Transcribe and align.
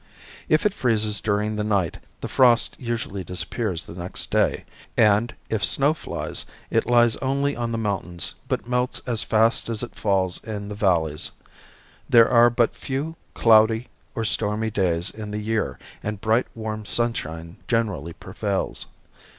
If 0.49 0.65
it 0.65 0.73
freezes 0.73 1.21
during 1.21 1.55
the 1.55 1.63
night 1.63 1.99
the 2.21 2.27
frost 2.27 2.75
usually 2.79 3.23
disappears 3.23 3.85
the 3.85 3.93
next 3.93 4.31
day; 4.31 4.65
and, 4.97 5.35
if 5.47 5.63
snow 5.63 5.93
flies, 5.93 6.43
it 6.71 6.87
lies 6.87 7.17
only 7.17 7.55
on 7.55 7.71
the 7.71 7.77
mountains, 7.77 8.33
but 8.47 8.67
melts 8.67 8.99
as 9.05 9.21
fast 9.21 9.69
as 9.69 9.83
it 9.83 9.93
falls 9.93 10.43
in 10.43 10.69
the 10.69 10.73
valleys. 10.73 11.29
There 12.09 12.27
are 12.27 12.49
but 12.49 12.75
few 12.75 13.15
cloudy 13.35 13.89
or 14.15 14.25
stormy 14.25 14.71
days 14.71 15.11
in 15.11 15.29
the 15.29 15.37
year 15.37 15.77
and 16.01 16.19
bright, 16.19 16.47
warm 16.55 16.83
sunshine 16.83 17.57
generally 17.67 18.13
prevails. 18.13 18.87